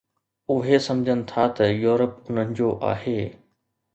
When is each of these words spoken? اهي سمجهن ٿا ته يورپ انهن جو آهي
اهي 0.53 0.79
سمجهن 0.85 1.21
ٿا 1.31 1.43
ته 1.59 1.67
يورپ 1.83 2.17
انهن 2.29 2.57
جو 2.61 2.71
آهي 2.93 3.17